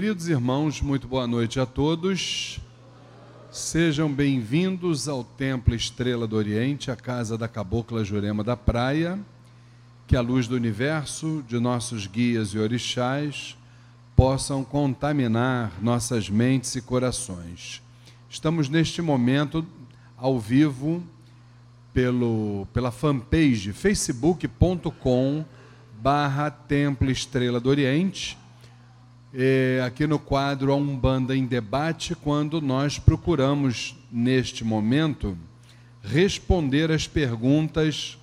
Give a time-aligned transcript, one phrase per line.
[0.00, 2.58] Queridos irmãos, muito boa noite a todos.
[3.52, 9.18] Sejam bem-vindos ao Templo Estrela do Oriente, a casa da Cabocla Jurema da Praia.
[10.06, 13.58] Que a luz do universo, de nossos guias e orixás,
[14.16, 17.82] possam contaminar nossas mentes e corações.
[18.30, 19.66] Estamos neste momento
[20.16, 21.02] ao vivo
[21.92, 25.44] pelo, pela fanpage facebook.com
[26.00, 28.40] barra Templo Estrela do Oriente
[29.32, 35.38] é, aqui no quadro A Umbanda em Debate, quando nós procuramos, neste momento,
[36.02, 38.18] responder as perguntas,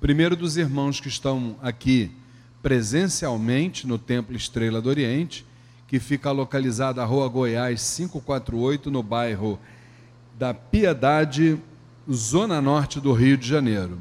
[0.00, 2.10] primeiro dos irmãos que estão aqui
[2.62, 5.44] presencialmente no Templo Estrela do Oriente,
[5.86, 9.58] que fica localizado na Rua Goiás 548, no bairro
[10.38, 11.58] da Piedade,
[12.10, 13.98] Zona Norte do Rio de Janeiro.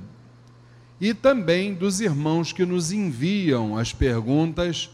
[0.99, 4.89] E também dos irmãos que nos enviam as perguntas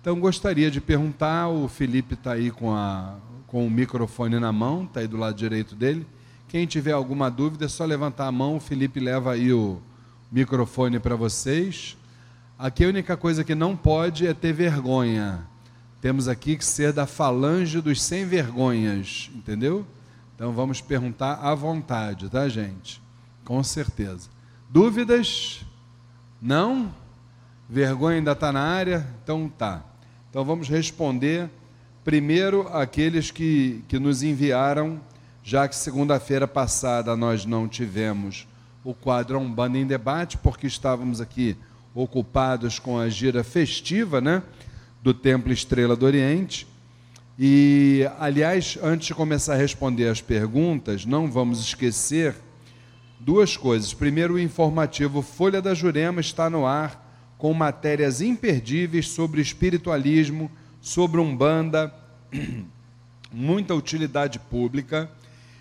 [0.00, 3.16] Então gostaria de perguntar, o Felipe está aí com, a,
[3.48, 6.06] com o microfone na mão, está aí do lado direito dele.
[6.48, 8.56] Quem tiver alguma dúvida, é só levantar a mão.
[8.56, 9.82] O Felipe leva aí o
[10.32, 11.94] microfone para vocês.
[12.58, 15.46] Aqui a única coisa que não pode é ter vergonha.
[16.00, 19.84] Temos aqui que ser da falange dos sem vergonhas, entendeu?
[20.34, 23.02] Então vamos perguntar à vontade, tá, gente?
[23.44, 24.30] Com certeza.
[24.70, 25.60] Dúvidas?
[26.40, 26.94] Não?
[27.68, 29.06] Vergonha ainda está na área?
[29.22, 29.84] Então tá.
[30.30, 31.50] Então vamos responder
[32.02, 34.98] primeiro aqueles que, que nos enviaram
[35.48, 38.46] já que segunda-feira passada nós não tivemos
[38.84, 41.56] o quadro Umbanda em debate, porque estávamos aqui
[41.94, 44.42] ocupados com a gira festiva, né,
[45.02, 46.66] do Templo Estrela do Oriente.
[47.38, 52.36] E, aliás, antes de começar a responder as perguntas, não vamos esquecer
[53.18, 53.94] duas coisas.
[53.94, 61.22] Primeiro, o informativo Folha da Jurema está no ar com matérias imperdíveis sobre espiritualismo, sobre
[61.22, 61.90] Umbanda,
[63.32, 65.10] muita utilidade pública.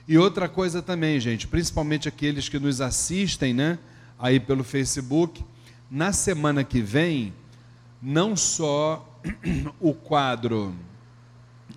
[0.07, 3.77] E outra coisa também, gente, principalmente aqueles que nos assistem, né,
[4.17, 5.43] aí pelo Facebook,
[5.91, 7.33] na semana que vem,
[8.01, 9.19] não só
[9.81, 10.73] o quadro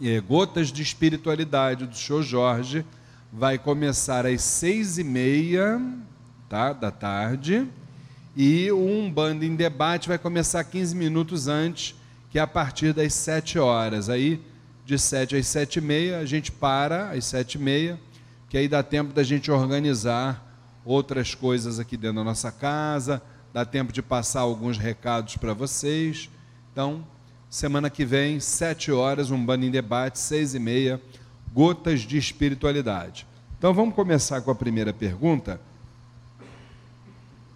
[0.01, 2.87] é, Gotas de Espiritualidade do Show Jorge
[3.33, 5.81] vai começar às seis e meia
[6.49, 7.67] tá, da tarde
[8.37, 11.97] e o Umbanda em Debate vai começar 15 minutos antes,
[12.31, 14.09] que é a partir das sete horas.
[14.09, 14.41] Aí,
[14.87, 17.99] de sete às sete e meia, a gente para às sete e meia
[18.51, 20.45] que aí dá tempo da gente organizar
[20.85, 23.23] outras coisas aqui dentro da nossa casa,
[23.53, 26.29] dá tempo de passar alguns recados para vocês.
[26.73, 27.07] Então,
[27.49, 31.01] semana que vem, sete horas, um banho em debate, seis e meia,
[31.55, 33.25] gotas de espiritualidade.
[33.57, 35.61] Então, vamos começar com a primeira pergunta.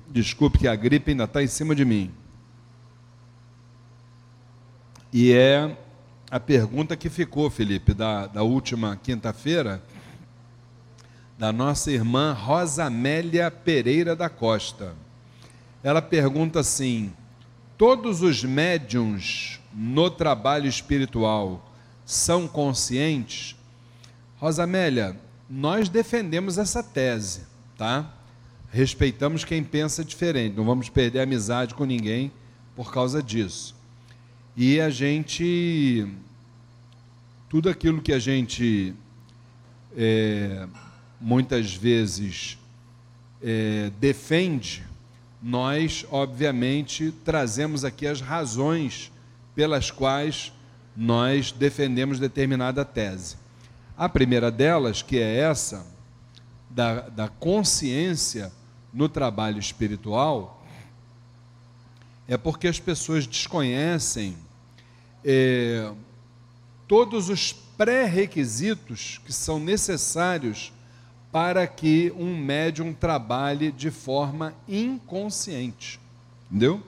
[0.09, 2.13] Desculpe que a gripe ainda está em cima de mim.
[5.13, 5.77] E é
[6.31, 9.83] a pergunta que ficou, Felipe, da, da última quinta-feira
[11.39, 14.95] da nossa irmã Rosamélia Pereira da Costa.
[15.83, 17.13] Ela pergunta assim:
[17.77, 21.71] todos os médiums no trabalho espiritual
[22.07, 23.57] são conscientes?
[24.39, 25.17] Rosamélia,
[25.49, 27.43] nós defendemos essa tese,
[27.77, 28.11] tá?
[28.71, 32.33] Respeitamos quem pensa diferente, não vamos perder amizade com ninguém
[32.75, 33.75] por causa disso.
[34.57, 36.07] E a gente,
[37.49, 38.95] tudo aquilo que a gente
[39.97, 40.67] é,
[41.25, 42.59] muitas vezes
[43.43, 44.85] é, defende,
[45.43, 49.11] nós, obviamente, trazemos aqui as razões
[49.55, 50.53] pelas quais
[50.95, 53.37] nós defendemos determinada tese.
[53.97, 55.87] A primeira delas, que é essa,
[56.69, 58.53] da, da consciência
[58.93, 60.63] no trabalho espiritual,
[62.29, 64.37] é porque as pessoas desconhecem
[65.25, 65.91] é,
[66.87, 70.71] todos os pré-requisitos que são necessários
[71.35, 75.99] para que um médium trabalhe de forma inconsciente.
[76.49, 76.81] Entendeu?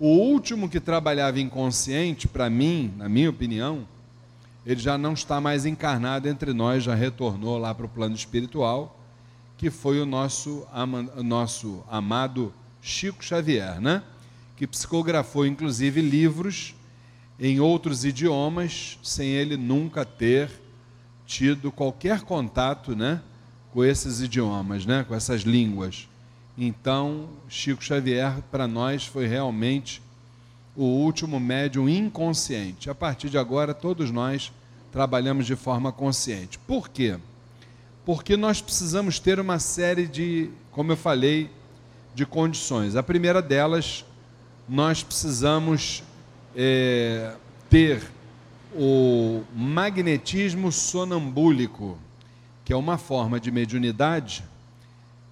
[0.00, 3.86] O último que trabalhava inconsciente, para mim, na minha opinião,
[4.66, 8.98] ele já não está mais encarnado entre nós, já retornou lá para o plano espiritual,
[9.56, 10.66] que foi o nosso,
[11.22, 14.02] nosso amado Chico Xavier, né?
[14.56, 16.74] que psicografou inclusive livros
[17.38, 20.50] em outros idiomas, sem ele nunca ter
[21.24, 23.22] tido qualquer contato, né?
[23.72, 25.04] Com esses idiomas, né?
[25.06, 26.08] com essas línguas.
[26.56, 30.02] Então, Chico Xavier, para nós, foi realmente
[30.76, 32.90] o último médium inconsciente.
[32.90, 34.52] A partir de agora, todos nós
[34.90, 36.58] trabalhamos de forma consciente.
[36.58, 37.16] Por quê?
[38.04, 41.50] Porque nós precisamos ter uma série de, como eu falei,
[42.14, 42.96] de condições.
[42.96, 44.04] A primeira delas,
[44.68, 46.02] nós precisamos
[46.54, 47.34] é,
[47.70, 48.02] ter
[48.74, 51.96] o magnetismo sonambúlico,
[52.64, 54.44] que é uma forma de mediunidade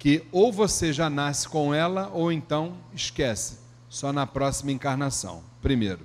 [0.01, 5.43] que ou você já nasce com ela ou então esquece, só na próxima encarnação.
[5.61, 5.99] Primeiro,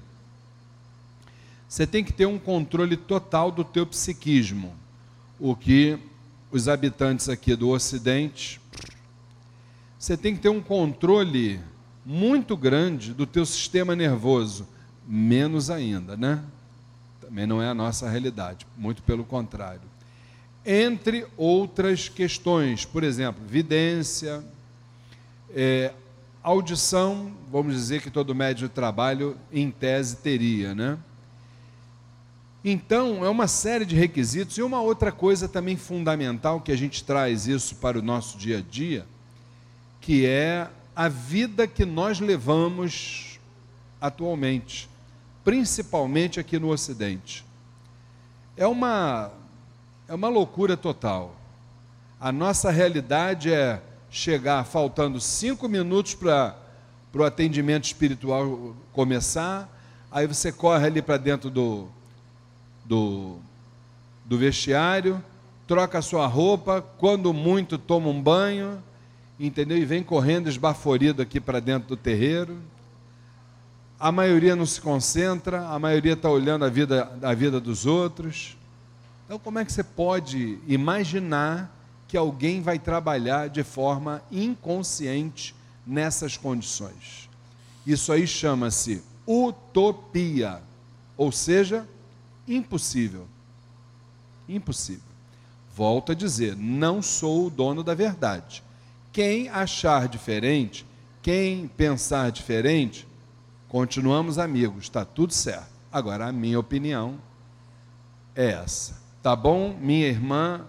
[1.67, 4.75] você tem que ter um controle total do teu psiquismo,
[5.41, 5.99] o que
[6.51, 8.61] os habitantes aqui do Ocidente,
[9.99, 11.59] você tem que ter um controle
[12.05, 14.69] muito grande do teu sistema nervoso,
[15.09, 16.45] menos ainda, né?
[17.19, 19.96] Também não é a nossa realidade, muito pelo contrário
[20.67, 24.45] entre outras questões, por exemplo, vidência,
[25.55, 25.93] é,
[26.43, 30.99] audição, vamos dizer que todo médio de trabalho, em tese, teria, né?
[32.65, 37.05] Então, é uma série de requisitos e uma outra coisa também fundamental que a gente
[37.05, 39.07] traz isso para o nosso dia a dia,
[40.01, 43.39] que é a vida que nós levamos
[44.01, 44.89] atualmente,
[45.45, 47.45] principalmente aqui no Ocidente.
[48.57, 49.31] É uma
[50.09, 51.35] é uma loucura total.
[52.21, 53.81] A nossa realidade é
[54.11, 56.55] chegar faltando cinco minutos para
[57.13, 59.69] o atendimento espiritual começar,
[60.11, 61.89] aí você corre ali para dentro do,
[62.85, 63.37] do,
[64.25, 65.23] do vestiário,
[65.67, 68.79] troca a sua roupa, quando muito toma um banho,
[69.39, 69.77] entendeu?
[69.77, 72.57] E vem correndo esbaforido aqui para dentro do terreiro.
[73.99, 78.57] A maioria não se concentra, a maioria está olhando a vida, a vida dos outros.
[79.27, 81.71] Então, como é que você pode imaginar
[82.07, 85.53] que alguém vai trabalhar de forma inconsciente
[85.85, 87.29] nessas condições?
[87.85, 90.63] Isso aí chama-se utopia,
[91.17, 91.87] ou seja,
[92.47, 93.27] impossível.
[94.49, 95.03] Impossível.
[95.75, 98.63] Volto a dizer, não sou o dono da verdade.
[99.13, 100.87] Quem achar diferente,
[101.21, 103.07] quem pensar diferente,
[103.69, 105.75] continuamos amigos, está tudo certo.
[105.93, 107.19] Agora, a minha opinião
[108.37, 109.06] é essa.
[109.27, 110.61] Tá bom, minha irmã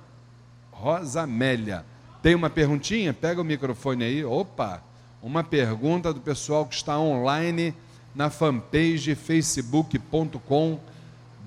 [0.72, 1.86] Rosamélia.
[2.24, 3.14] Tem uma perguntinha?
[3.14, 4.26] Pega o microfone aí.
[4.26, 4.82] Opa!
[5.22, 7.72] Uma pergunta do pessoal que está online
[8.16, 10.80] na fanpage facebook.com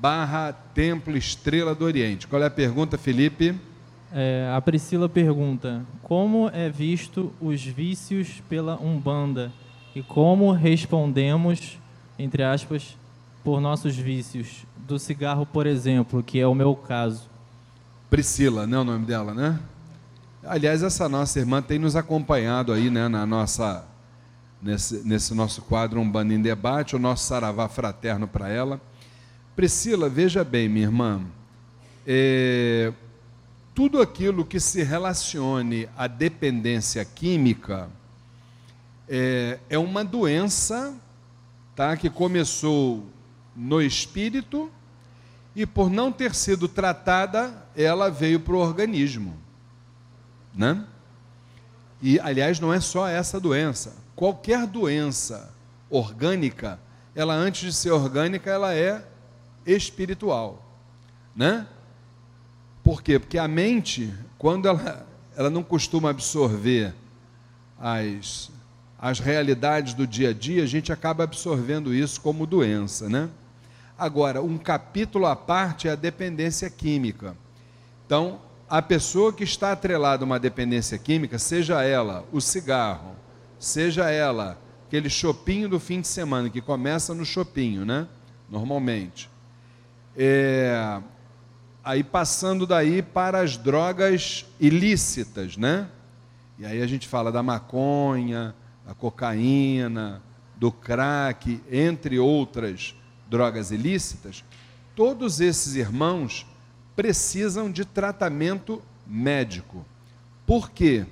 [0.00, 2.28] barra Templo Estrela do Oriente.
[2.28, 3.56] Qual é a pergunta, Felipe?
[4.14, 9.50] É, a Priscila pergunta: Como é visto os vícios pela Umbanda
[9.96, 11.76] e como respondemos,
[12.16, 12.96] entre aspas,
[13.42, 14.64] por nossos vícios?
[14.90, 17.28] do cigarro, por exemplo, que é o meu caso.
[18.10, 19.60] Priscila, né, o nome dela, né?
[20.42, 23.84] Aliás, essa nossa irmã tem nos acompanhado aí, né, na nossa
[24.60, 28.80] nesse, nesse nosso quadro Um Bando em Debate, o nosso saravá fraterno para ela.
[29.54, 31.22] Priscila, veja bem, minha irmã,
[32.04, 32.92] é,
[33.72, 37.88] tudo aquilo que se relacione à dependência química
[39.08, 40.92] é, é uma doença
[41.76, 43.06] tá, que começou
[43.54, 44.70] no espírito
[45.54, 49.36] e por não ter sido tratada, ela veio para o organismo.
[50.54, 50.84] Né?
[52.00, 53.96] E, aliás, não é só essa doença.
[54.14, 55.52] Qualquer doença
[55.88, 56.78] orgânica,
[57.14, 59.04] ela antes de ser orgânica, ela é
[59.66, 60.64] espiritual.
[61.34, 61.66] Né?
[62.82, 63.18] Por quê?
[63.18, 66.94] Porque a mente, quando ela, ela não costuma absorver
[67.78, 68.50] as,
[69.00, 73.30] as realidades do dia a dia, a gente acaba absorvendo isso como doença, né?
[73.96, 77.34] Agora, um capítulo à parte é a dependência química.
[78.04, 83.16] Então, a pessoa que está atrelada a uma dependência química, seja ela o cigarro,
[83.58, 88.06] seja ela aquele chopinho do fim de semana, que começa no chopinho, né?
[88.50, 89.30] Normalmente.
[90.14, 91.00] É,
[91.82, 95.88] aí passando daí para as drogas ilícitas, né?
[96.58, 98.54] E aí a gente fala da maconha,
[98.90, 100.20] da cocaína,
[100.56, 102.92] do crack, entre outras
[103.28, 104.42] drogas ilícitas,
[104.96, 106.44] todos esses irmãos
[106.96, 109.86] precisam de tratamento médico.
[110.44, 111.06] Por quê?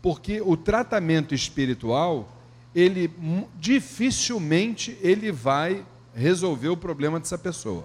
[0.00, 2.26] Porque o tratamento espiritual,
[2.74, 3.12] ele
[3.58, 5.84] dificilmente ele vai
[6.14, 7.84] resolver o problema dessa pessoa.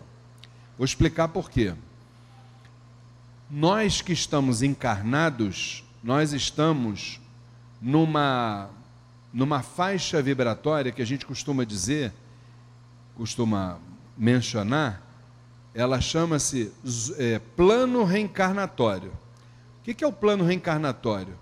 [0.77, 1.73] Vou explicar por quê.
[3.51, 7.19] Nós que estamos encarnados, nós estamos
[7.81, 8.69] numa
[9.35, 12.11] numa faixa vibratória que a gente costuma dizer
[13.15, 13.77] costuma
[14.17, 15.01] mencionar,
[15.73, 16.71] ela chama-se
[17.17, 19.11] é, plano reencarnatório.
[19.79, 21.33] O que é o plano reencarnatório?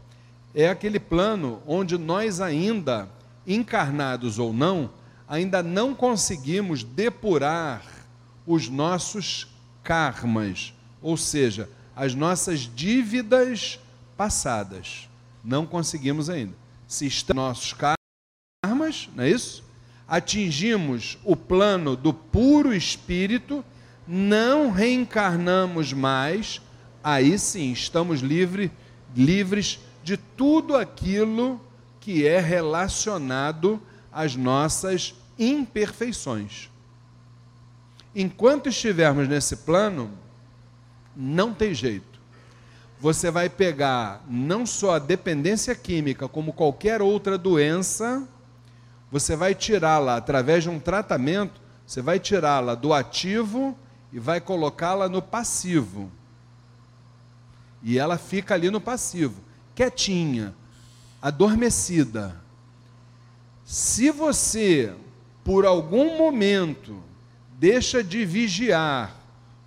[0.53, 3.09] é aquele plano onde nós ainda,
[3.45, 4.89] encarnados ou não,
[5.27, 7.81] ainda não conseguimos depurar
[8.45, 9.47] os nossos
[9.83, 13.79] karmas, ou seja, as nossas dívidas
[14.15, 15.09] passadas.
[15.43, 16.53] Não conseguimos ainda.
[16.93, 19.63] Se estão nossos karmas, não é isso?
[20.07, 23.65] Atingimos o plano do puro espírito,
[24.07, 26.61] não reencarnamos mais,
[27.03, 28.71] aí sim estamos livre,
[29.15, 31.59] livres de tudo aquilo
[31.99, 33.81] que é relacionado
[34.11, 36.69] às nossas imperfeições.
[38.15, 40.11] Enquanto estivermos nesse plano,
[41.15, 42.12] não tem jeito.
[43.03, 48.25] Você vai pegar não só a dependência química, como qualquer outra doença,
[49.11, 53.77] você vai tirá-la através de um tratamento, você vai tirá-la do ativo
[54.13, 56.09] e vai colocá-la no passivo.
[57.83, 59.35] E ela fica ali no passivo,
[59.75, 60.55] quietinha,
[61.21, 62.33] adormecida.
[63.65, 64.93] Se você,
[65.43, 67.03] por algum momento,
[67.59, 69.13] deixa de vigiar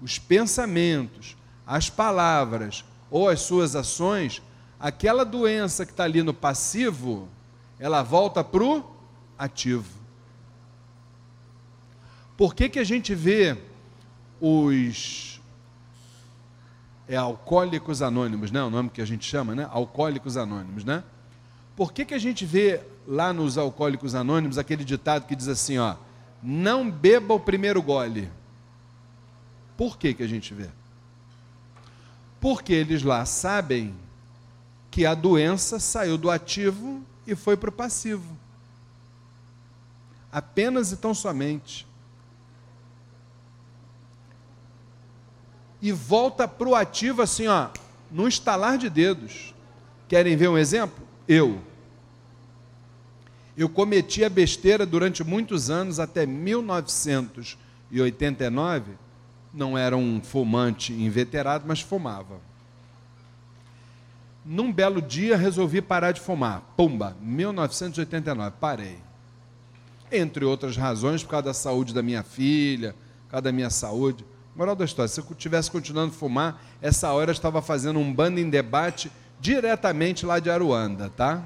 [0.01, 4.43] os pensamentos, as palavras ou as suas ações,
[4.79, 7.29] aquela doença que está ali no passivo,
[7.79, 8.85] ela volta para o
[9.39, 9.89] ativo.
[12.37, 13.57] Por que, que a gente vê
[14.41, 15.37] os
[17.09, 18.63] é alcoólicos anônimos, né?
[18.63, 19.69] O nome que a gente chama, né?
[19.71, 21.05] Alcoólicos anônimos, né?
[21.77, 25.79] Por que, que a gente vê lá nos alcoólicos anônimos aquele ditado que diz assim,
[25.79, 25.95] ó,
[26.43, 28.29] não beba o primeiro gole?
[29.77, 30.69] Por que, que a gente vê?
[32.47, 33.93] Porque eles lá sabem
[34.89, 38.39] que a doença saiu do ativo e foi para o passivo.
[40.31, 41.85] Apenas e tão somente.
[45.83, 47.71] E volta para o ativo assim, ó,
[48.13, 49.53] no estalar de dedos.
[50.07, 51.05] Querem ver um exemplo?
[51.27, 51.61] Eu.
[53.57, 58.93] Eu cometi a besteira durante muitos anos, até 1989,
[59.57, 62.39] não era um fumante inveterado, mas fumava.
[64.45, 66.63] Num belo dia resolvi parar de fumar.
[66.77, 68.99] Pumba, 1989, parei.
[70.13, 72.95] Entre outras razões, por causa da saúde da minha filha,
[73.25, 74.25] por causa da minha saúde.
[74.55, 78.13] Moral da história, se eu tivesse continuando a fumar, essa hora eu estava fazendo um
[78.13, 79.11] bando em debate
[79.41, 81.43] diretamente lá de Aruanda, tá?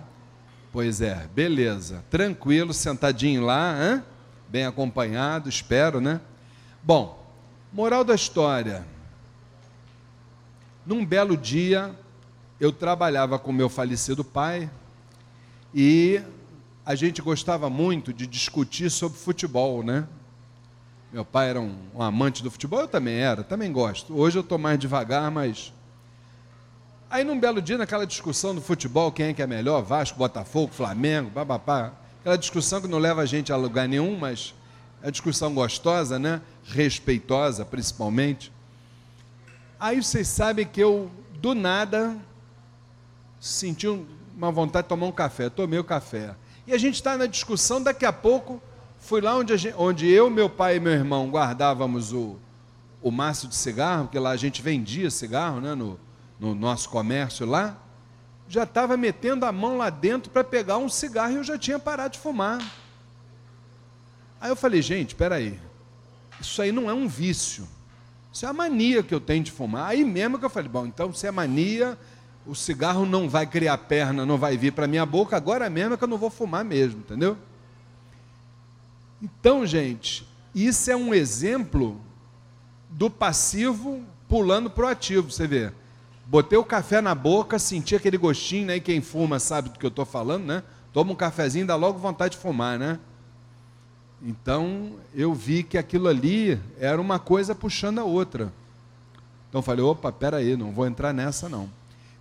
[0.73, 2.05] Pois é, beleza.
[2.11, 4.02] Tranquilo, sentadinho lá, hein?
[4.49, 6.21] bem acompanhado, espero, né?
[6.83, 7.20] Bom,
[7.73, 8.85] Moral da história.
[10.85, 11.95] Num belo dia,
[12.59, 14.69] eu trabalhava com meu falecido pai
[15.73, 16.21] e
[16.85, 20.05] a gente gostava muito de discutir sobre futebol, né?
[21.12, 24.19] Meu pai era um, um amante do futebol, eu também era, também gosto.
[24.19, 25.73] Hoje eu estou mais devagar, mas.
[27.09, 29.81] Aí num belo dia, naquela discussão do futebol, quem é que é melhor?
[29.83, 31.93] Vasco, Botafogo, Flamengo, babapá.
[32.19, 34.55] Aquela discussão que não leva a gente a lugar nenhum, mas
[35.02, 36.40] é discussão gostosa, né?
[36.64, 38.52] Respeitosa, principalmente.
[39.78, 42.16] Aí vocês sabem que eu, do nada,
[43.40, 43.87] senti
[44.37, 45.49] uma vontade de tomar um café.
[45.49, 46.35] Tomei o café.
[46.66, 48.62] E a gente está na discussão, daqui a pouco,
[49.00, 52.37] fui lá onde, gente, onde eu, meu pai e meu irmão guardávamos o,
[53.02, 55.75] o maço de cigarro, porque lá a gente vendia cigarro, né?
[55.75, 55.99] No,
[56.38, 57.76] no nosso comércio lá.
[58.49, 61.78] Já estava metendo a mão lá dentro para pegar um cigarro e eu já tinha
[61.78, 62.61] parado de fumar.
[64.40, 65.59] Aí eu falei, gente, espera aí.
[66.40, 67.68] Isso aí não é um vício.
[68.32, 69.90] Isso é a mania que eu tenho de fumar.
[69.90, 71.99] Aí mesmo que eu falei, bom, então se é mania,
[72.47, 75.97] o cigarro não vai criar perna, não vai vir para minha boca, agora mesmo é
[75.97, 77.37] que eu não vou fumar mesmo, entendeu?
[79.23, 82.00] Então, gente, isso é um exemplo
[82.88, 85.70] do passivo pulando para o ativo, você vê.
[86.26, 88.76] Botei o café na boca, senti aquele gostinho, né?
[88.76, 90.62] E quem fuma sabe do que eu estou falando, né?
[90.92, 92.99] Toma um cafezinho, dá logo vontade de fumar, né?
[94.23, 98.53] Então eu vi que aquilo ali era uma coisa puxando a outra.
[99.49, 101.69] Então falei, opa, peraí, não vou entrar nessa não.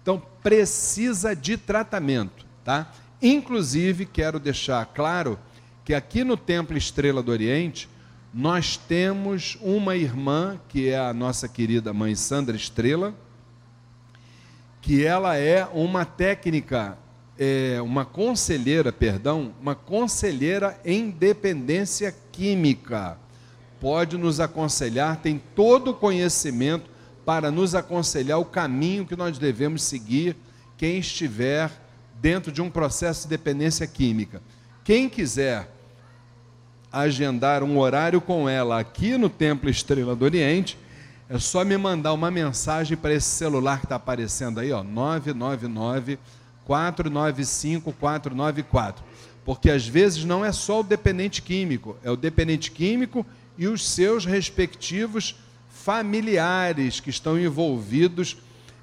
[0.01, 2.91] Então precisa de tratamento, tá?
[3.21, 5.37] Inclusive quero deixar claro
[5.83, 7.89] que aqui no Templo Estrela do Oriente
[8.33, 13.13] nós temos uma irmã que é a nossa querida mãe Sandra Estrela,
[14.81, 16.97] que ela é uma técnica
[17.41, 23.17] é, uma conselheira, perdão, uma conselheira em dependência química.
[23.79, 26.89] Pode nos aconselhar, tem todo o conhecimento
[27.25, 30.35] para nos aconselhar o caminho que nós devemos seguir
[30.77, 31.71] quem estiver
[32.21, 34.41] dentro de um processo de dependência química.
[34.83, 35.71] Quem quiser
[36.91, 40.77] agendar um horário com ela aqui no Templo Estrela do Oriente,
[41.29, 46.17] é só me mandar uma mensagem para esse celular que está aparecendo aí, ó, 999
[46.69, 48.97] 495-494.
[49.43, 53.25] Porque às vezes não é só o dependente químico, é o dependente químico
[53.57, 55.35] e os seus respectivos
[55.69, 58.37] familiares que estão envolvidos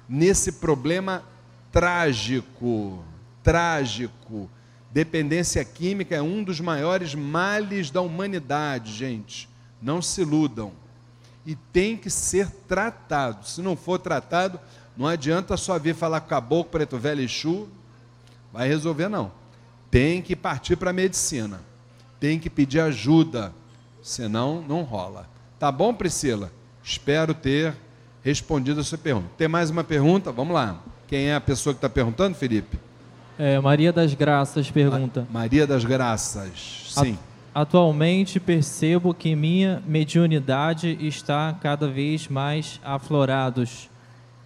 [0.09, 1.23] nesse problema
[1.71, 3.05] trágico,
[3.41, 4.49] trágico.
[4.91, 9.47] Dependência química é um dos maiores males da humanidade, gente.
[9.81, 10.73] Não se iludam.
[11.45, 13.47] E tem que ser tratado.
[13.47, 14.59] Se não for tratado,
[14.97, 17.67] não adianta só vir falar com caboclo, preto velho e chu,
[18.57, 19.31] vai resolver não.
[19.91, 21.61] Tem que partir para a medicina.
[22.19, 23.53] Tem que pedir ajuda,
[24.01, 25.29] senão não rola.
[25.59, 26.51] Tá bom, Priscila?
[26.83, 27.75] Espero ter
[28.23, 29.27] respondido a sua pergunta.
[29.37, 30.31] Tem mais uma pergunta?
[30.31, 30.81] Vamos lá.
[31.07, 32.79] Quem é a pessoa que está perguntando, Felipe?
[33.37, 35.27] É, Maria das Graças pergunta.
[35.31, 37.15] Maria das Graças, sim.
[37.53, 43.87] Atualmente percebo que minha mediunidade está cada vez mais aflorados.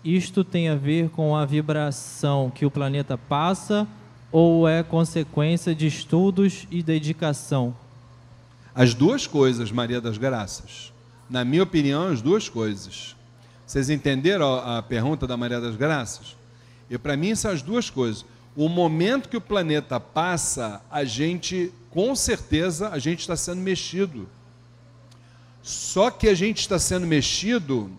[0.03, 3.87] Isto tem a ver com a vibração que o planeta passa
[4.31, 7.75] ou é consequência de estudos e dedicação?
[8.73, 10.93] As duas coisas, Maria das Graças.
[11.29, 13.15] Na minha opinião, as duas coisas.
[13.67, 16.35] Vocês entenderam a pergunta da Maria das Graças?
[16.89, 18.25] E para mim são as duas coisas.
[18.55, 24.27] O momento que o planeta passa, a gente, com certeza, a gente está sendo mexido.
[25.63, 27.89] Só que a gente está sendo mexido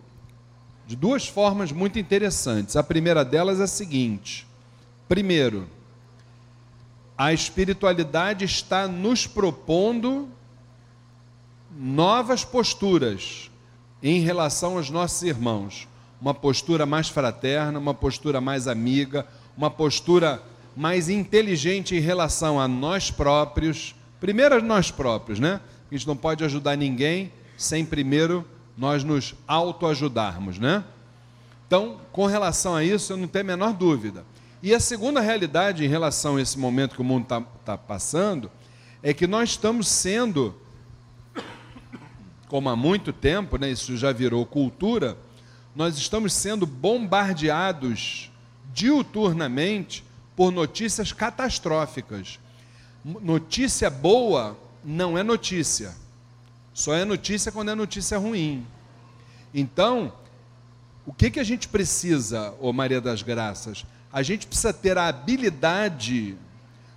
[0.86, 2.76] de duas formas muito interessantes.
[2.76, 4.46] A primeira delas é a seguinte:
[5.08, 5.66] primeiro,
[7.16, 10.28] a espiritualidade está nos propondo
[11.76, 13.50] novas posturas
[14.02, 15.88] em relação aos nossos irmãos.
[16.21, 20.43] Uma postura mais fraterna, uma postura mais amiga, uma postura
[20.76, 23.95] mais inteligente em relação a nós próprios.
[24.21, 25.60] Primeiro a nós próprios, né?
[25.91, 28.45] A gente não pode ajudar ninguém sem primeiro
[28.76, 30.84] nós nos autoajudarmos, né?
[31.67, 34.25] Então, com relação a isso, eu não tenho a menor dúvida.
[34.62, 38.48] E a segunda realidade em relação a esse momento que o mundo está tá passando
[39.02, 40.54] é que nós estamos sendo,
[42.46, 45.18] como há muito tempo, né, isso já virou cultura,
[45.75, 48.30] nós estamos sendo bombardeados
[48.72, 50.04] diuturnamente
[50.36, 52.38] por notícias catastróficas.
[53.04, 55.92] Notícia boa não é notícia.
[56.72, 58.64] Só é notícia quando é notícia ruim.
[59.52, 60.12] Então,
[61.04, 63.84] o que, que a gente precisa, ô Maria das Graças?
[64.12, 66.36] A gente precisa ter a habilidade,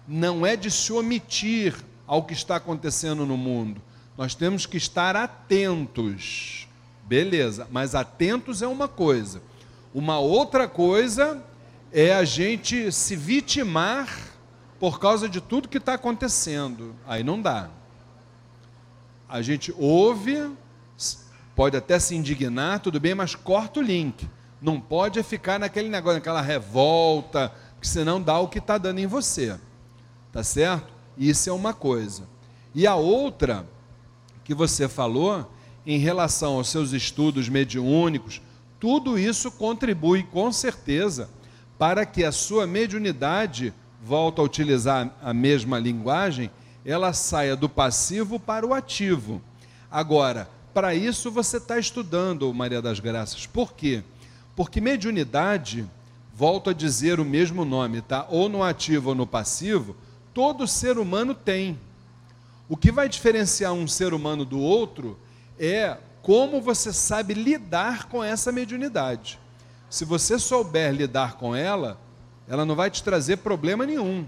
[0.07, 1.75] não é de se omitir
[2.05, 3.81] ao que está acontecendo no mundo.
[4.17, 6.67] Nós temos que estar atentos.
[7.03, 9.41] Beleza, mas atentos é uma coisa.
[9.93, 11.41] Uma outra coisa
[11.91, 14.09] é a gente se vitimar
[14.79, 16.93] por causa de tudo que está acontecendo.
[17.07, 17.69] Aí não dá.
[19.29, 20.51] A gente ouve,
[21.55, 24.27] pode até se indignar, tudo bem, mas corta o link.
[24.65, 29.05] Não pode ficar naquele negócio, naquela revolta, porque senão dá o que está dando em
[29.05, 29.59] você.
[30.31, 30.91] Tá certo?
[31.15, 32.23] Isso é uma coisa.
[32.73, 33.63] E a outra
[34.43, 35.51] que você falou,
[35.85, 38.41] em relação aos seus estudos mediúnicos,
[38.79, 41.29] tudo isso contribui com certeza
[41.77, 43.71] para que a sua mediunidade,
[44.03, 46.49] volta a utilizar a mesma linguagem,
[46.83, 49.39] ela saia do passivo para o ativo.
[49.91, 53.45] Agora, para isso você está estudando, Maria das Graças.
[53.45, 54.03] Por quê?
[54.55, 55.85] Porque mediunidade,
[56.33, 58.25] volto a dizer o mesmo nome, tá?
[58.29, 59.95] Ou no ativo ou no passivo,
[60.33, 61.79] todo ser humano tem.
[62.67, 65.17] O que vai diferenciar um ser humano do outro
[65.59, 69.39] é como você sabe lidar com essa mediunidade.
[69.89, 71.99] Se você souber lidar com ela,
[72.47, 74.25] ela não vai te trazer problema nenhum.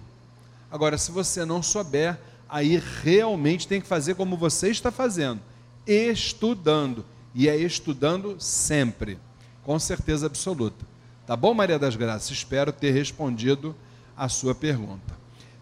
[0.69, 5.41] Agora, se você não souber, aí realmente tem que fazer como você está fazendo,
[5.85, 7.03] estudando.
[7.33, 9.19] E é estudando sempre,
[9.67, 10.85] com certeza absoluta.
[11.27, 12.31] Tá bom, Maria das Graças?
[12.31, 13.75] Espero ter respondido
[14.15, 15.13] a sua pergunta.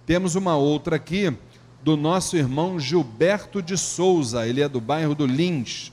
[0.05, 1.35] Temos uma outra aqui
[1.83, 5.91] do nosso irmão Gilberto de Souza, ele é do bairro do Lins.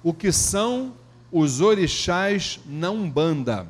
[0.00, 0.92] O que são
[1.32, 3.66] os orixás na Umbanda?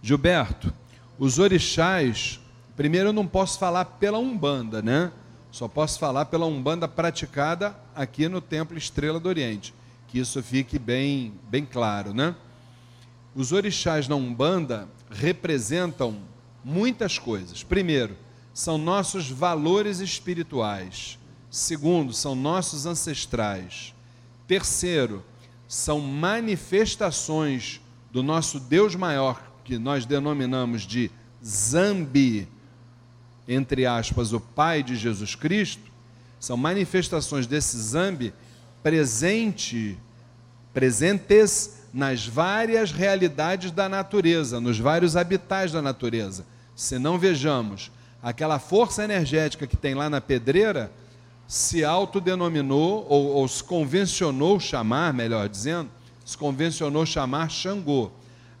[0.00, 0.72] Gilberto,
[1.18, 2.38] os orixás
[2.76, 5.10] Primeiro, eu não posso falar pela Umbanda, né?
[5.50, 9.74] Só posso falar pela Umbanda praticada aqui no Templo Estrela do Oriente.
[10.08, 12.34] Que isso fique bem, bem claro, né?
[13.34, 16.18] Os orixás na Umbanda representam
[16.64, 17.62] muitas coisas.
[17.62, 18.16] Primeiro,
[18.52, 21.18] são nossos valores espirituais.
[21.50, 23.94] Segundo, são nossos ancestrais.
[24.46, 25.24] Terceiro,
[25.68, 31.10] são manifestações do nosso Deus maior, que nós denominamos de
[31.44, 32.48] Zambi,
[33.46, 35.90] entre aspas, o Pai de Jesus Cristo,
[36.40, 38.32] são manifestações desse zambi
[38.82, 39.98] presente,
[40.72, 46.44] presentes nas várias realidades da natureza, nos vários habitats da natureza,
[46.76, 47.90] se não vejamos
[48.22, 50.90] aquela força energética que tem lá na pedreira,
[51.46, 55.88] se autodenominou, ou, ou se convencionou chamar, melhor dizendo,
[56.24, 58.10] se convencionou chamar Xangô.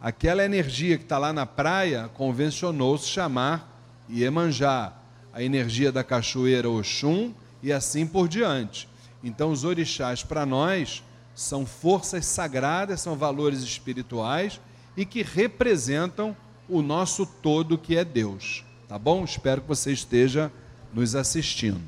[0.00, 3.78] Aquela energia que está lá na praia convencionou-se chamar
[4.08, 4.92] Iemanjá,
[5.32, 8.87] a energia da cachoeira Oxum e assim por diante.
[9.22, 11.02] Então, os orixás para nós
[11.34, 14.60] são forças sagradas, são valores espirituais
[14.96, 16.36] e que representam
[16.68, 18.64] o nosso todo que é Deus.
[18.88, 19.24] Tá bom?
[19.24, 20.50] Espero que você esteja
[20.92, 21.80] nos assistindo.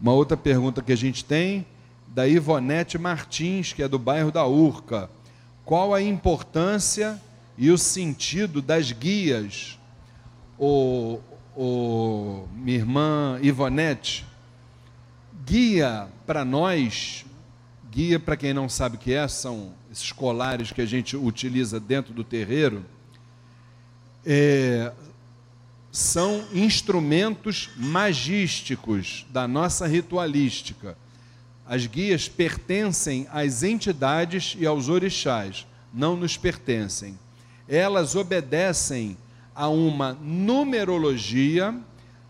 [0.00, 1.66] Uma outra pergunta que a gente tem
[2.08, 5.10] da Ivonete Martins, que é do bairro da Urca.
[5.64, 7.20] Qual a importância
[7.56, 9.78] e o sentido das guias?
[10.58, 11.18] O,
[11.56, 14.26] o, minha irmã Ivonete,
[15.46, 17.24] guia para nós,
[17.90, 21.80] guia para quem não sabe o que é, são esses colares que a gente utiliza
[21.80, 22.84] dentro do terreiro,
[24.26, 24.92] é,
[25.90, 30.98] são instrumentos magísticos da nossa ritualística
[31.68, 37.18] as guias pertencem às entidades e aos orixás, não nos pertencem.
[37.68, 39.16] Elas obedecem
[39.52, 41.74] a uma numerologia.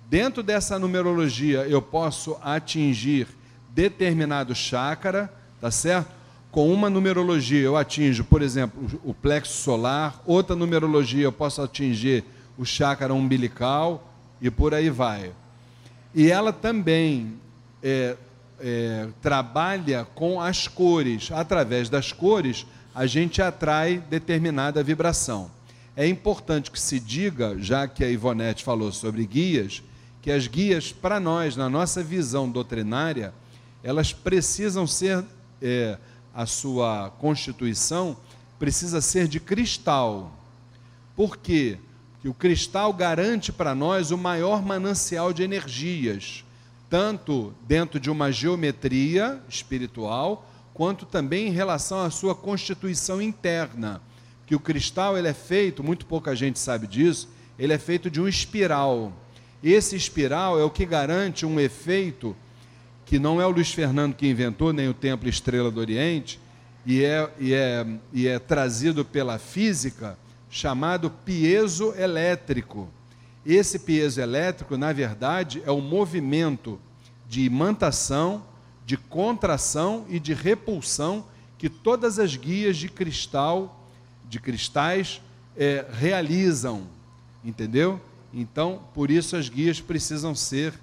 [0.08, 3.26] Dentro dessa numerologia, eu posso atingir
[3.70, 6.14] determinado chácara, tá certo?
[6.50, 12.24] Com uma numerologia eu atinjo, por exemplo, o plexo solar, outra numerologia eu posso atingir
[12.56, 15.32] o chácara umbilical e por aí vai.
[16.14, 17.34] E ela também
[17.82, 18.16] é,
[18.60, 21.30] é, trabalha com as cores.
[21.32, 22.64] Através das cores,
[22.94, 25.50] a gente atrai determinada vibração.
[25.96, 29.82] É importante que se diga, já que a Ivonete falou sobre guias,
[30.26, 33.32] que as guias, para nós, na nossa visão doutrinária,
[33.80, 35.24] elas precisam ser,
[35.62, 35.96] é,
[36.34, 38.16] a sua constituição
[38.58, 40.36] precisa ser de cristal.
[41.14, 41.78] Por quê?
[42.14, 46.44] Porque o cristal garante para nós o maior manancial de energias
[46.90, 54.02] tanto dentro de uma geometria espiritual, quanto também em relação à sua constituição interna.
[54.44, 58.20] Que o cristal ele é feito, muito pouca gente sabe disso, ele é feito de
[58.20, 59.12] um espiral.
[59.68, 62.36] Esse espiral é o que garante um efeito
[63.04, 66.38] que não é o Luiz Fernando que inventou, nem o Templo Estrela do Oriente,
[66.86, 70.16] e é, e é, e é trazido pela física,
[70.48, 72.88] chamado piezo elétrico.
[73.44, 76.78] Esse piezo elétrico, na verdade, é o movimento
[77.28, 78.44] de imantação,
[78.86, 81.24] de contração e de repulsão
[81.58, 83.84] que todas as guias de cristal,
[84.28, 85.20] de cristais,
[85.56, 86.86] é, realizam,
[87.44, 88.00] entendeu?
[88.38, 90.74] Então, por isso as guias precisam ser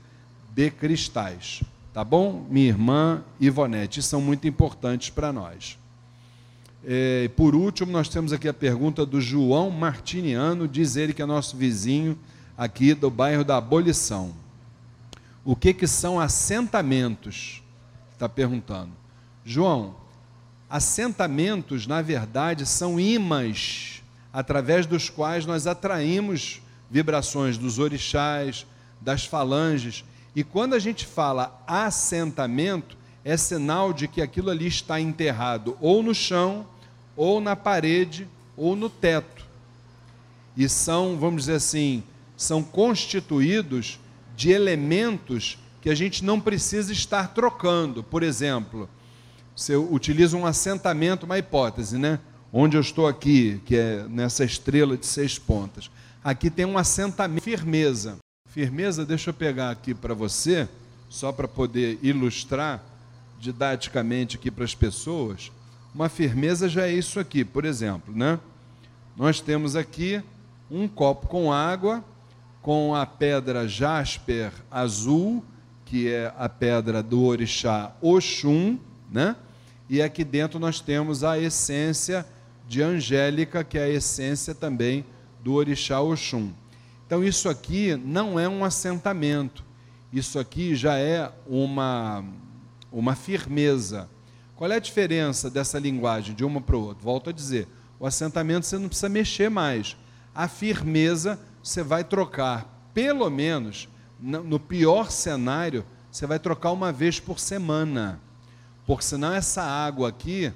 [0.56, 1.62] de cristais,
[1.94, 2.44] tá bom?
[2.50, 5.78] Minha irmã Ivonete, são muito importantes para nós.
[6.84, 11.28] É, por último, nós temos aqui a pergunta do João Martiniano, diz ele que é
[11.28, 12.18] nosso vizinho
[12.58, 14.34] aqui do bairro da Abolição.
[15.46, 17.62] O que, que são assentamentos?
[18.13, 18.89] Está perguntando.
[19.46, 19.96] João,
[20.68, 24.02] assentamentos, na verdade, são imãs
[24.34, 26.62] através dos quais nós atraímos
[26.93, 28.67] vibrações dos orixás,
[29.01, 30.06] das falanges.
[30.36, 36.03] E quando a gente fala assentamento, é sinal de que aquilo ali está enterrado ou
[36.03, 36.67] no chão,
[37.17, 39.43] ou na parede, ou no teto.
[40.56, 42.03] E são, vamos dizer assim,
[42.38, 43.99] são constituídos
[44.36, 48.03] de elementos que a gente não precisa estar trocando.
[48.03, 48.88] Por exemplo,
[49.56, 52.19] você utiliza um assentamento, uma hipótese, né?
[52.51, 55.89] Onde eu estou aqui, que é nessa estrela de seis pontas.
[56.24, 58.18] Aqui tem um assentamento, firmeza.
[58.50, 60.70] Firmeza, deixa eu pegar aqui para você,
[61.10, 62.82] só para poder ilustrar
[63.42, 65.52] didaticamente aqui para as pessoas.
[65.94, 68.40] Uma firmeza já é isso aqui, por exemplo, né?
[69.18, 70.24] Nós temos aqui
[70.72, 72.02] um copo com água
[72.62, 75.44] com a pedra jasper azul,
[75.86, 78.80] que é a pedra do orixá Oxum,
[79.12, 79.36] né?
[79.90, 82.26] E aqui dentro nós temos a essência
[82.66, 85.04] de Angélica, que é a essência também
[85.43, 86.51] do orixá Oxum.
[87.06, 89.63] Então isso aqui não é um assentamento.
[90.12, 92.23] Isso aqui já é uma
[92.91, 94.08] uma firmeza.
[94.56, 97.03] Qual é a diferença dessa linguagem de uma para o outro?
[97.03, 97.67] Volto a dizer,
[97.99, 99.97] o assentamento você não precisa mexer mais.
[100.34, 107.19] A firmeza você vai trocar, pelo menos, no pior cenário, você vai trocar uma vez
[107.19, 108.19] por semana.
[108.86, 110.53] Porque senão essa água aqui,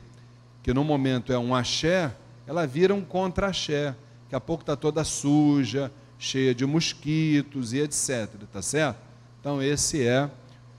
[0.62, 2.14] que no momento é um axé,
[2.46, 3.96] ela vira um contra-axé.
[4.28, 8.30] Daqui a pouco está toda suja, cheia de mosquitos e etc.
[8.52, 9.00] Tá certo?
[9.40, 10.30] Então esse é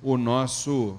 [0.02, 0.98] o nosso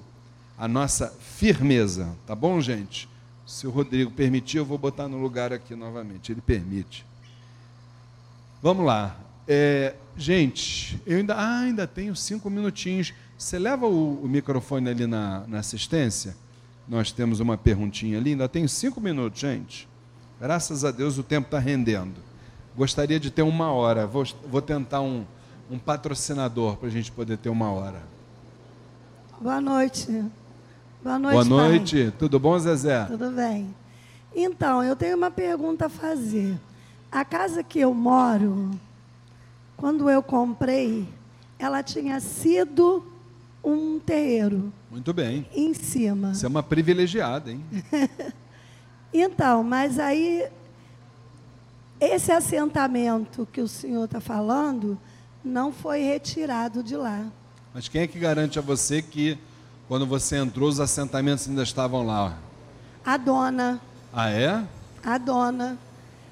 [0.58, 3.08] a nossa firmeza, tá bom, gente?
[3.46, 6.32] Se o Rodrigo permitir, eu vou botar no lugar aqui novamente.
[6.32, 7.06] Ele permite.
[8.60, 9.16] Vamos lá.
[9.48, 13.14] É, gente, eu ainda, ah, ainda tenho cinco minutinhos.
[13.38, 16.36] Você leva o, o microfone ali na, na, assistência?
[16.86, 18.32] Nós temos uma perguntinha ali.
[18.32, 19.88] Ainda tenho cinco minutos, gente.
[20.38, 22.29] Graças a Deus o tempo está rendendo.
[22.76, 24.06] Gostaria de ter uma hora.
[24.06, 25.24] Vou, vou tentar um,
[25.70, 28.02] um patrocinador para a gente poder ter uma hora.
[29.40, 30.24] Boa noite.
[31.02, 31.32] Boa noite.
[31.34, 32.02] Boa noite.
[32.02, 32.14] Pai.
[32.18, 33.04] Tudo bom, Zezé?
[33.06, 33.74] Tudo bem.
[34.34, 36.58] Então, eu tenho uma pergunta a fazer.
[37.10, 38.70] A casa que eu moro,
[39.76, 41.08] quando eu comprei,
[41.58, 43.04] ela tinha sido
[43.64, 44.72] um terreiro.
[44.90, 45.46] Muito bem.
[45.54, 46.34] Em cima.
[46.34, 47.64] Você é uma privilegiada, hein?
[49.12, 50.46] então, mas aí,
[52.00, 54.98] esse assentamento que o senhor está falando
[55.44, 57.26] não foi retirado de lá.
[57.74, 59.38] Mas quem é que garante a você que,
[59.86, 62.36] quando você entrou, os assentamentos ainda estavam lá?
[63.04, 63.80] A dona.
[64.12, 64.64] Ah, é?
[65.04, 65.78] A dona.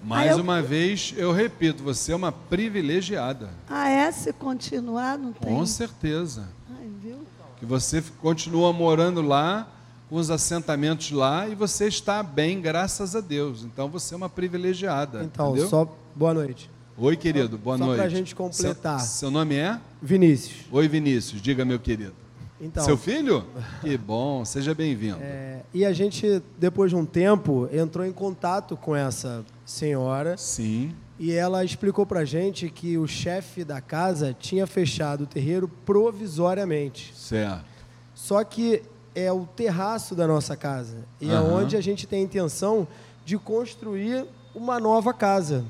[0.02, 0.42] Mais eu...
[0.42, 3.50] uma vez, eu repito, você é uma privilegiada.
[3.68, 4.10] Ah, é?
[4.10, 5.52] Se continuar, não tem?
[5.52, 6.48] Com certeza.
[6.70, 7.18] Ai, viu?
[7.58, 9.68] Que você continua morando lá,
[10.08, 13.62] com os assentamentos lá, e você está bem, graças a Deus.
[13.62, 15.22] Então, você é uma privilegiada.
[15.22, 15.68] Então, entendeu?
[15.68, 16.70] só boa noite.
[16.96, 17.96] Oi, querido, boa só noite.
[17.96, 19.00] Só para a gente completar.
[19.00, 19.78] Seu, seu nome é?
[20.02, 20.66] Vinícius.
[20.72, 21.40] Oi, Vinícius.
[21.40, 22.14] Diga, meu querido.
[22.60, 23.44] Então, Seu filho?
[23.80, 25.18] Que bom, seja bem-vindo.
[25.20, 30.36] É, e a gente, depois de um tempo, entrou em contato com essa senhora.
[30.36, 30.92] Sim.
[31.20, 37.12] E ela explicou pra gente que o chefe da casa tinha fechado o terreiro provisoriamente.
[37.14, 37.64] Certo.
[38.12, 38.82] Só que
[39.24, 40.98] é o terraço da nossa casa.
[41.20, 41.32] E uhum.
[41.32, 42.86] é onde a gente tem a intenção
[43.24, 45.64] de construir uma nova casa.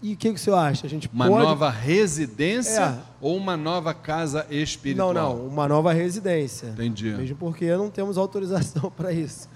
[0.00, 0.86] E o que, que o senhor acha?
[0.86, 1.44] A gente uma pode...
[1.44, 2.98] nova residência é.
[3.20, 5.12] ou uma nova casa espiritual?
[5.12, 6.68] Não, não, uma nova residência.
[6.68, 7.10] Entendi.
[7.10, 9.48] Mesmo porque não temos autorização para isso.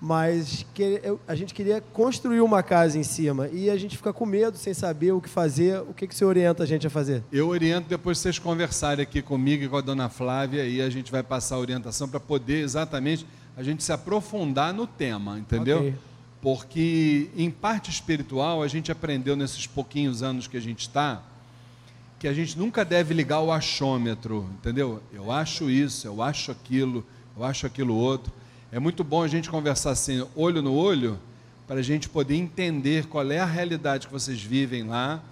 [0.00, 4.24] Mas que, a gente queria construir uma casa em cima e a gente fica com
[4.24, 5.80] medo, sem saber o que fazer.
[5.82, 7.22] O que, que senhor orienta a gente a fazer?
[7.30, 11.12] Eu oriento depois vocês conversarem aqui comigo e com a dona Flávia e a gente
[11.12, 15.80] vai passar a orientação para poder exatamente a gente se aprofundar no tema, entendeu?
[15.80, 15.94] Okay
[16.42, 21.22] porque em parte espiritual a gente aprendeu nesses pouquinhos anos que a gente está
[22.20, 25.02] que a gente nunca deve ligar o achômetro, entendeu?
[25.10, 27.02] Eu acho isso, eu acho aquilo,
[27.34, 28.30] eu acho aquilo outro.
[28.72, 31.18] É muito bom a gente conversar assim, olho no olho,
[31.66, 35.22] para a gente poder entender qual é a realidade que vocês vivem lá,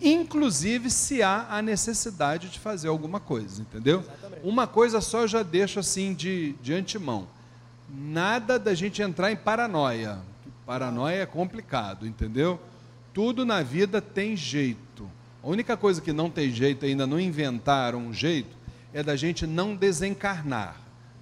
[0.00, 4.00] inclusive se há a necessidade de fazer alguma coisa, entendeu?
[4.00, 4.40] Exatamente.
[4.46, 7.26] Uma coisa só eu já deixo assim de, de antemão:
[7.88, 10.18] nada da gente entrar em paranoia
[10.66, 12.60] Paranoia é complicado, entendeu?
[13.14, 15.08] Tudo na vida tem jeito.
[15.42, 18.50] A única coisa que não tem jeito, ainda não inventaram um jeito,
[18.92, 20.76] é da gente não desencarnar.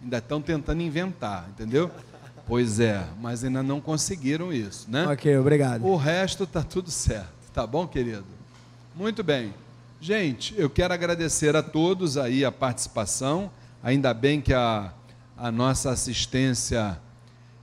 [0.05, 1.91] Ainda estão tentando inventar, entendeu?
[2.47, 5.07] Pois é, mas ainda não conseguiram isso, né?
[5.07, 5.85] Ok, obrigado.
[5.85, 8.25] O resto está tudo certo, tá bom, querido?
[8.95, 9.55] Muito bem.
[10.01, 13.51] Gente, eu quero agradecer a todos aí a participação.
[13.83, 14.93] Ainda bem que a,
[15.37, 17.01] a nossa assistência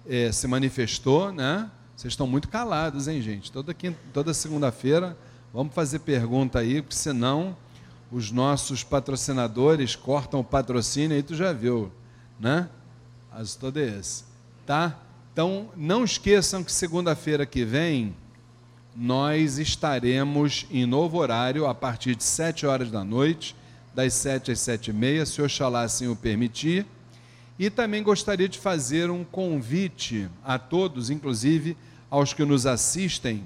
[0.10, 1.69] é, se manifestou, né?
[1.95, 3.51] Vocês estão muito calados, hein, gente?
[3.51, 3.75] Toda,
[4.12, 5.15] toda segunda-feira
[5.54, 7.56] vamos fazer pergunta aí, porque senão
[8.12, 11.91] os nossos patrocinadores cortam o patrocínio aí, tu já viu,
[12.41, 12.67] né?
[13.32, 14.25] As esse,
[14.65, 14.97] tá?
[15.32, 18.15] Então, não esqueçam que segunda-feira que vem
[18.95, 23.56] nós estaremos em novo horário a partir de 7 horas da noite,
[23.93, 26.86] das 7 às 7 e meia, se Oxalá assim o permitir.
[27.58, 31.77] E também gostaria de fazer um convite a todos, inclusive
[32.10, 33.43] aos que nos assistem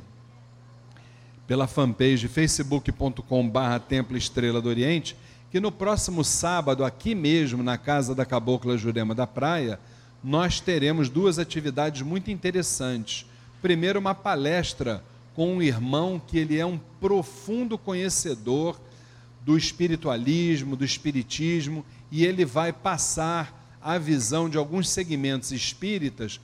[1.45, 5.15] pela fanpage facebook.com.br Templo Estrela do Oriente,
[5.55, 9.79] que no próximo sábado, aqui mesmo, na casa da Cabocla Jurema da Praia,
[10.21, 13.25] nós teremos duas atividades muito interessantes.
[13.61, 15.01] Primeiro, uma palestra
[15.33, 18.77] com um irmão que ele é um profundo conhecedor
[19.45, 26.37] do espiritualismo, do espiritismo, e ele vai passar a visão de alguns segmentos espíritas,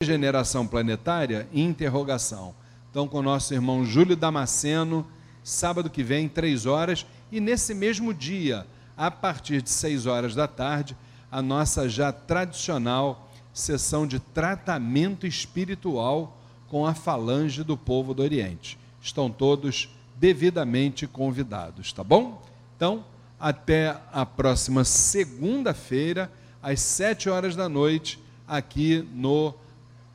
[0.00, 2.54] regeneração planetária e interrogação.
[2.90, 5.06] Então, com o nosso irmão Júlio Damasceno,
[5.44, 10.46] sábado que vem, três horas, e nesse mesmo dia, a partir de seis horas da
[10.46, 10.96] tarde,
[11.30, 18.78] a nossa já tradicional sessão de tratamento espiritual com a falange do povo do Oriente.
[19.00, 22.42] Estão todos devidamente convidados, tá bom?
[22.76, 23.04] Então,
[23.38, 26.30] até a próxima segunda-feira,
[26.62, 29.54] às sete horas da noite, aqui no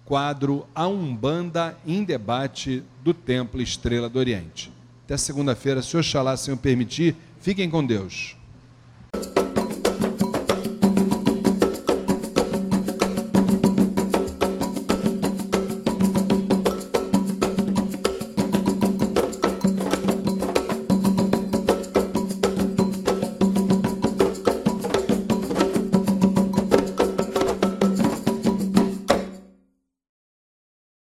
[0.05, 4.71] quadro A Umbanda em Debate do Templo Estrela do Oriente.
[5.11, 8.37] Até segunda-feira, se Oxalá, Senhor permitir, fiquem com Deus.